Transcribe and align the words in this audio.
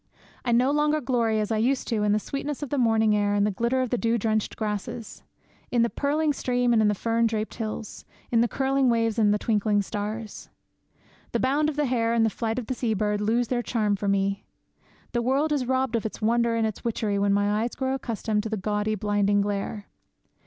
I 0.43 0.51
no 0.51 0.71
longer 0.71 0.99
glory, 0.99 1.39
as 1.39 1.51
I 1.51 1.57
used 1.57 1.87
to 1.89 1.95
do, 1.97 2.01
in 2.03 2.11
the 2.11 2.17
sweetness 2.17 2.63
of 2.63 2.71
the 2.71 2.79
morning 2.79 3.15
air 3.15 3.35
and 3.35 3.45
the 3.45 3.51
glitter 3.51 3.83
of 3.83 3.91
the 3.91 3.99
dew 3.99 4.17
drenched 4.17 4.57
grass; 4.57 5.21
in 5.69 5.83
the 5.83 5.91
purling 5.91 6.33
stream 6.33 6.73
and 6.73 6.89
the 6.89 6.95
fern 6.95 7.27
draped 7.27 7.53
hills; 7.53 8.03
in 8.31 8.41
the 8.41 8.47
curling 8.47 8.89
waves 8.89 9.19
and 9.19 9.31
the 9.31 9.37
twinkling 9.37 9.83
stars. 9.83 10.49
The 11.33 11.39
bound 11.39 11.69
of 11.69 11.75
the 11.75 11.85
hare 11.85 12.15
and 12.15 12.25
the 12.25 12.31
flight 12.31 12.57
of 12.57 12.65
the 12.65 12.73
sea 12.73 12.95
bird 12.95 13.21
lose 13.21 13.49
their 13.49 13.61
charm 13.61 13.95
for 13.95 14.07
me. 14.07 14.43
The 15.11 15.21
world 15.21 15.51
is 15.51 15.67
robbed 15.67 15.95
of 15.95 16.03
its 16.03 16.19
wonder 16.19 16.55
and 16.55 16.65
its 16.65 16.83
witchery 16.83 17.19
when 17.19 17.31
my 17.31 17.61
eyes 17.61 17.75
grow 17.75 17.93
accustomed 17.93 18.41
to 18.41 18.49
the 18.49 18.57
gaudy 18.57 18.95
blinding 18.95 19.41
glare. 19.41 19.85